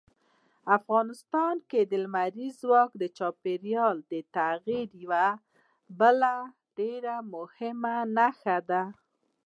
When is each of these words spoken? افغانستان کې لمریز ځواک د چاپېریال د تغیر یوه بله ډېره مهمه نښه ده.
افغانستان 0.77 1.55
کې 1.69 1.79
لمریز 2.03 2.53
ځواک 2.61 2.89
د 3.01 3.03
چاپېریال 3.17 3.97
د 4.11 4.13
تغیر 4.35 4.89
یوه 5.03 5.27
بله 5.99 6.33
ډېره 6.77 7.15
مهمه 7.33 7.95
نښه 8.15 8.57
ده. 8.69 8.83